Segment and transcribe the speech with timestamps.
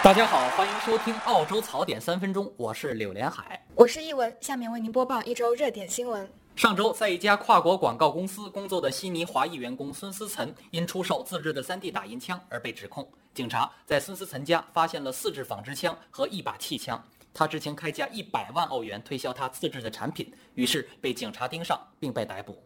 [0.00, 3.60] 大家好，欢迎收听澳洲槽点三分钟，我是柳连海。
[3.74, 6.26] 我是易文，下面为您播报一周热点新闻。
[6.54, 13.06] 上周，在一家跨国广告公司工作的悉尼华裔员工孙思岑因出售自制的 3D 打印枪而被指控。
[13.34, 17.02] 警察在孙思岑家发现了四支仿制枪和一把气枪，
[17.34, 22.56] 他之前开价一百万欧元推销他自制的产品，于是被警察盯上并被逮捕。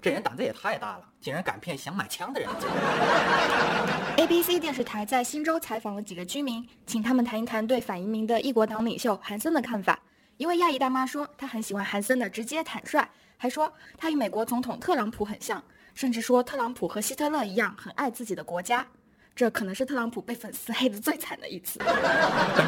[0.00, 2.48] 这人胆子也太大了，竟然敢骗想买枪的人。
[4.16, 9.98] ABC 电视台在新州采访了几个居民，请他们谈一谈对反移民的异国党领袖韩森的看法。
[10.36, 15.62] 一位亚裔大妈说，她很喜欢韩森的直接坦率，还说他与美国总统特朗普很像，
[15.94, 18.86] 甚至说特朗普和希特勒一样很爱自己的国家。
[19.34, 21.78] 这可能是特朗普被粉丝黑得最惨的一次。
[21.78, 21.86] 本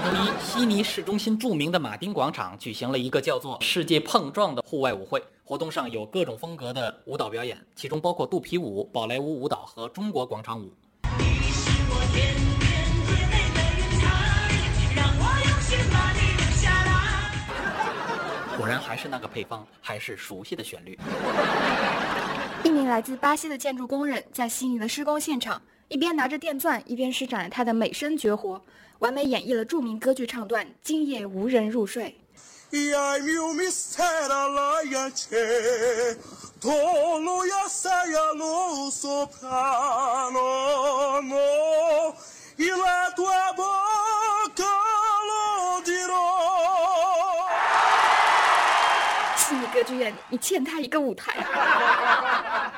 [0.05, 5.23] 周一，悉尼市中心著名的马丁广场举行了一个叫做“世界碰撞”的户外舞会。
[5.49, 10.71] 活动上有各种风格的舞蹈表演，其中包括肚皮舞、宝莱坞舞蹈和中国广场舞。
[18.59, 20.99] 果然还是那个配方，还是熟悉的旋律。
[22.63, 28.63] 一名来自巴西的建筑工人在悉尼的施工现场，一边拿着电钻，一边施展了他的美声绝活，
[28.99, 32.05] 完美演绎了著名歌剧唱段《今夜无人入睡》。
[32.71, 36.19] E ai mio mistero la iace,
[36.61, 40.41] tolo ya sai allo soprano,
[41.23, 42.15] no,
[42.57, 44.75] e la tua bocca
[45.29, 46.37] lo dirò.
[49.35, 51.33] 悉尼歌剧院，你欠他一个舞台。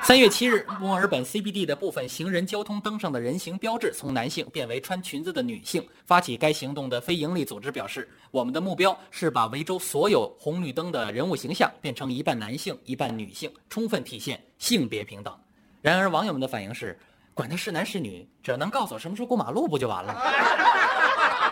[0.03, 5.87] 三月七日，墨尔本 CBD 的部分行人交通灯上的人形标志从男性变为穿裙子的女性。
[6.05, 15.33] 发起该行动的非营利组织表示，我们的目标是把维州所有红绿灯的人物形象变成一半男性、一半女性，充分体现性别平等。
[15.81, 16.97] 然而，网友们的反应是，
[17.35, 20.13] 管他是男是女，只要能告诉我什么时候过马路不就完了？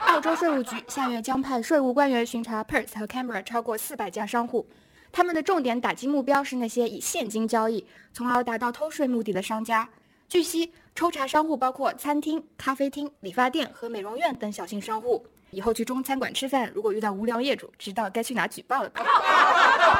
[0.08, 4.68] 澳洲税务局下月将派税务官员巡查 Perth 和 Canberra 超过四百家商户。
[5.12, 9.90] 他们的重点打击目标是那些以现金交易，从而达到偷税目的的商家。
[10.28, 15.26] 据悉，抽查商户包括餐厅、咖啡厅、理发店和美容院等小型商户。
[15.52, 18.92] 以后去中餐馆吃饭，如果遇到无良业主，知道该去哪举报了？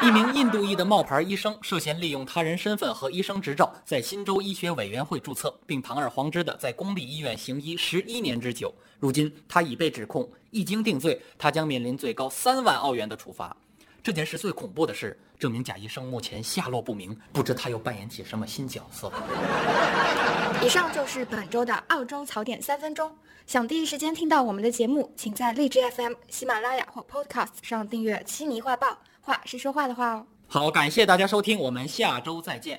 [0.00, 8.72] 一名印度裔的冒牌医生涉嫌利用他人身份和医生执照，在新州医学委员会注册，并堂而皇之的在公立医院行医十一年之久。
[9.00, 13.56] 如今，他已被指控，一经定罪，他将面临最高三万澳元的处罚。
[14.02, 19.12] 这件事最恐怖的是，这名贾医生目前下落不明，不知他又扮演起什么新角色。
[20.62, 23.10] 以上就是本周的澳洲槽点三分钟。
[23.46, 28.88] 想第一时间听到我们的节目，请在荔枝 FM、喜马拉雅或 Podcast 上订阅《悉尼画报》，
[29.20, 30.26] 话是说话的话哦。
[30.46, 32.78] 好，感谢大家收听，我们下周再见。